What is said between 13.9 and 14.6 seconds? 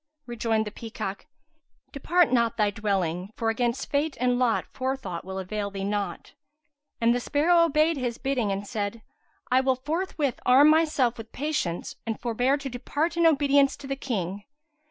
King."